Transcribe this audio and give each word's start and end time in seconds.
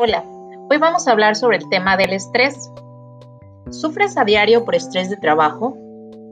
Hola, 0.00 0.22
hoy 0.70 0.78
vamos 0.78 1.08
a 1.08 1.10
hablar 1.10 1.34
sobre 1.34 1.56
el 1.56 1.68
tema 1.70 1.96
del 1.96 2.12
estrés. 2.12 2.70
¿Sufres 3.72 4.16
a 4.16 4.24
diario 4.24 4.64
por 4.64 4.76
estrés 4.76 5.10
de 5.10 5.16
trabajo? 5.16 5.76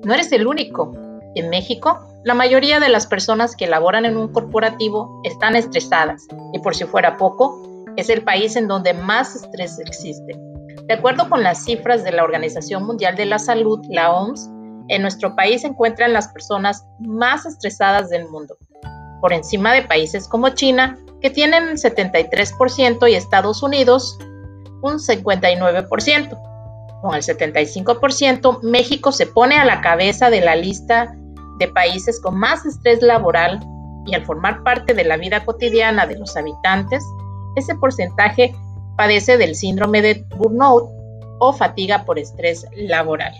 No 0.04 0.14
eres 0.14 0.30
el 0.30 0.46
único. 0.46 0.92
En 1.34 1.50
México, 1.50 1.98
la 2.22 2.34
mayoría 2.34 2.79
de 2.79 2.88
las 2.88 3.09
personas 3.09 3.56
que 3.56 3.66
laboran 3.66 4.05
en 4.05 4.16
un 4.16 4.32
corporativo 4.32 5.20
están 5.24 5.56
estresadas 5.56 6.29
y 6.52 6.60
por 6.60 6.77
si 6.77 6.84
fuera 6.84 7.16
poco, 7.16 7.60
es 7.96 8.09
el 8.09 8.23
país 8.23 8.55
en 8.55 8.68
donde 8.68 8.95
más 8.95 9.34
estrés 9.34 9.80
existe. 9.80 10.38
De 10.84 10.95
acuerdo 10.95 11.28
con 11.28 11.42
las 11.42 11.64
cifras 11.64 12.05
de 12.05 12.12
la 12.12 12.23
Organización 12.23 12.87
Mundial 12.87 13.16
de 13.16 13.27
la 13.27 13.41
Salud, 13.41 13.84
la 13.88 14.12
OMS, 14.12 14.48
en 14.87 15.02
nuestro 15.02 15.34
país 15.34 15.62
se 15.62 15.66
encuentran 15.66 16.12
las 16.12 16.28
personas 16.28 16.87
más 17.01 17.45
estresadas 17.45 18.10
del 18.10 18.28
mundo, 18.28 18.59
por 19.20 19.33
encima 19.33 19.73
de 19.73 19.83
países 19.83 20.28
como 20.28 20.51
China, 20.51 20.96
que 21.27 21.30
tienen 21.30 21.66
el 21.71 21.77
73% 21.77 23.11
y 23.11 23.16
Estados 23.16 23.65
Unidos 23.65 24.16
un 24.80 25.01
59%. 25.01 26.41
Con 27.02 27.16
el 27.16 27.23
75%, 27.23 28.62
México 28.62 29.11
se 29.11 29.27
pone 29.27 29.59
a 29.59 29.65
la 29.65 29.80
cabeza 29.80 30.30
de 30.30 30.41
la 30.41 30.55
lista 30.55 31.16
de 31.59 31.66
países 31.66 32.21
con 32.21 32.39
más 32.39 32.65
estrés 32.65 33.02
laboral 33.02 33.59
y 34.07 34.15
al 34.15 34.25
formar 34.25 34.62
parte 34.62 34.95
de 34.95 35.02
la 35.02 35.16
vida 35.16 35.45
cotidiana 35.45 36.07
de 36.07 36.16
los 36.16 36.37
habitantes, 36.37 37.02
ese 37.57 37.74
porcentaje 37.74 38.55
padece 38.97 39.37
del 39.37 39.57
síndrome 39.57 40.02
de 40.02 40.24
burnout 40.37 40.88
o 41.41 41.52
fatiga 41.52 42.05
por 42.05 42.21
estrés 42.21 42.66
laboral. 42.77 43.35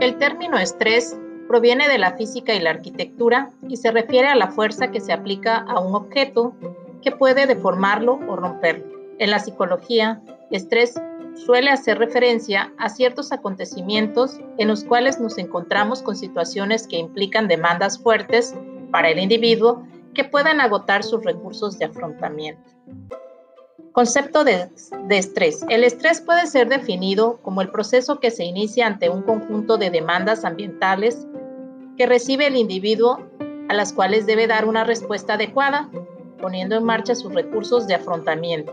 El 0.00 0.16
término 0.18 0.56
estrés 0.58 1.18
proviene 1.48 1.88
de 1.88 1.98
la 1.98 2.12
física 2.12 2.54
y 2.54 2.60
la 2.60 2.70
arquitectura 2.70 3.50
y 3.68 3.78
se 3.78 3.90
refiere 3.90 4.28
a 4.28 4.36
la 4.36 4.46
fuerza 4.46 4.92
que 4.92 5.00
se 5.00 5.12
aplica 5.12 5.56
a 5.56 5.80
un 5.80 5.92
objeto 5.92 6.54
que 7.02 7.10
puede 7.10 7.46
deformarlo 7.46 8.20
o 8.28 8.36
romperlo. 8.36 8.86
En 9.18 9.32
la 9.32 9.40
psicología, 9.40 10.22
estrés 10.52 10.94
suele 11.34 11.70
hacer 11.70 11.98
referencia 11.98 12.72
a 12.78 12.90
ciertos 12.90 13.32
acontecimientos 13.32 14.38
en 14.56 14.68
los 14.68 14.84
cuales 14.84 15.18
nos 15.18 15.36
encontramos 15.36 16.02
con 16.02 16.14
situaciones 16.14 16.86
que 16.86 16.98
implican 16.98 17.48
demandas 17.48 17.98
fuertes 17.98 18.54
para 18.92 19.10
el 19.10 19.18
individuo 19.18 19.82
que 20.14 20.22
puedan 20.22 20.60
agotar 20.60 21.02
sus 21.02 21.24
recursos 21.24 21.76
de 21.76 21.86
afrontamiento. 21.86 22.70
Concepto 23.98 24.44
de, 24.44 24.70
estrés. 25.10 25.66
El 25.68 25.82
estrés 25.82 26.20
puede 26.20 26.46
ser 26.46 26.68
definido 26.68 27.40
como 27.42 27.62
el 27.62 27.70
proceso 27.72 28.20
que 28.20 28.30
se 28.30 28.44
inicia 28.44 28.86
ante 28.86 29.10
un 29.10 29.22
conjunto 29.22 29.76
de 29.76 29.90
demandas 29.90 30.44
ambientales 30.44 31.26
que 31.96 32.06
recibe 32.06 32.46
el 32.46 32.54
individuo 32.54 33.18
a 33.68 33.74
las 33.74 33.92
cuales 33.92 34.24
debe 34.24 34.46
dar 34.46 34.66
una 34.66 34.84
respuesta 34.84 35.34
adecuada, 35.34 35.90
poniendo 36.40 36.76
en 36.76 36.84
marcha 36.84 37.16
sus 37.16 37.34
recursos 37.34 37.88
de 37.88 37.96
afrontamiento. 37.96 38.72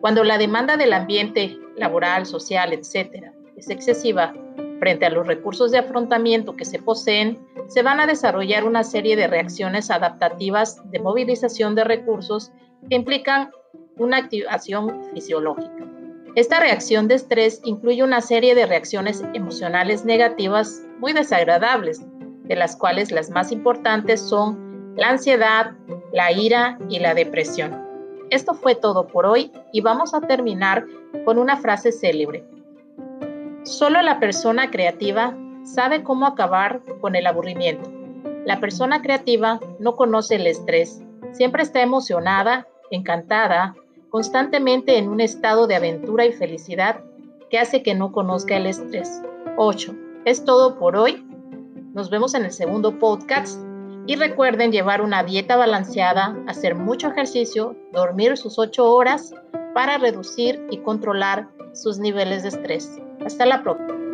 Cuando 0.00 0.22
la 0.22 0.38
demanda 0.38 0.76
del 0.76 0.92
ambiente 0.92 1.58
laboral, 1.76 2.24
social, 2.24 2.72
etc., 2.72 3.32
es 3.56 3.68
excesiva 3.68 4.32
frente 4.78 5.06
a 5.06 5.10
los 5.10 5.26
recursos 5.26 5.72
de 5.72 5.78
afrontamiento 5.78 6.54
que 6.54 6.66
se 6.66 6.78
poseen, 6.78 7.36
se 7.66 7.82
van 7.82 7.98
a 7.98 8.06
desarrollar 8.06 8.62
una 8.62 8.84
serie 8.84 9.16
de 9.16 9.26
reacciones 9.26 9.90
adaptativas 9.90 10.88
de 10.92 11.00
movilización 11.00 11.74
de 11.74 11.82
recursos 11.82 12.52
que 12.88 12.94
implican 12.94 13.50
una 13.96 14.18
activación 14.18 15.04
fisiológica. 15.12 15.86
Esta 16.34 16.60
reacción 16.60 17.08
de 17.08 17.16
estrés 17.16 17.60
incluye 17.64 18.02
una 18.02 18.22
serie 18.22 18.54
de 18.54 18.66
reacciones 18.66 19.22
emocionales 19.34 20.04
negativas 20.04 20.82
muy 20.98 21.12
desagradables, 21.12 22.00
de 22.44 22.56
las 22.56 22.74
cuales 22.76 23.12
las 23.12 23.30
más 23.30 23.52
importantes 23.52 24.20
son 24.20 24.94
la 24.96 25.10
ansiedad, 25.10 25.72
la 26.12 26.32
ira 26.32 26.78
y 26.88 26.98
la 27.00 27.14
depresión. 27.14 27.82
Esto 28.30 28.54
fue 28.54 28.74
todo 28.74 29.06
por 29.06 29.26
hoy 29.26 29.52
y 29.72 29.82
vamos 29.82 30.14
a 30.14 30.22
terminar 30.22 30.86
con 31.26 31.38
una 31.38 31.58
frase 31.58 31.92
célebre. 31.92 32.44
Solo 33.64 34.00
la 34.00 34.18
persona 34.18 34.70
creativa 34.70 35.36
sabe 35.64 36.02
cómo 36.02 36.26
acabar 36.26 36.80
con 37.00 37.14
el 37.14 37.26
aburrimiento. 37.26 37.90
La 38.46 38.58
persona 38.58 39.02
creativa 39.02 39.60
no 39.78 39.96
conoce 39.96 40.36
el 40.36 40.46
estrés, 40.46 41.02
siempre 41.32 41.62
está 41.62 41.82
emocionada, 41.82 42.66
encantada, 42.90 43.74
constantemente 44.12 44.98
en 44.98 45.08
un 45.08 45.22
estado 45.22 45.66
de 45.66 45.74
aventura 45.74 46.26
y 46.26 46.32
felicidad 46.32 47.02
que 47.50 47.58
hace 47.58 47.82
que 47.82 47.94
no 47.94 48.12
conozca 48.12 48.58
el 48.58 48.66
estrés. 48.66 49.22
8. 49.56 49.94
Es 50.26 50.44
todo 50.44 50.78
por 50.78 50.96
hoy. 50.96 51.26
Nos 51.94 52.10
vemos 52.10 52.34
en 52.34 52.44
el 52.44 52.52
segundo 52.52 52.98
podcast 52.98 53.58
y 54.06 54.16
recuerden 54.16 54.70
llevar 54.70 55.00
una 55.00 55.24
dieta 55.24 55.56
balanceada, 55.56 56.36
hacer 56.46 56.74
mucho 56.74 57.08
ejercicio, 57.08 57.74
dormir 57.92 58.36
sus 58.36 58.58
8 58.58 58.84
horas 58.84 59.34
para 59.74 59.96
reducir 59.96 60.62
y 60.70 60.78
controlar 60.78 61.48
sus 61.72 61.98
niveles 61.98 62.42
de 62.42 62.50
estrés. 62.50 63.00
Hasta 63.24 63.46
la 63.46 63.62
próxima. 63.62 64.11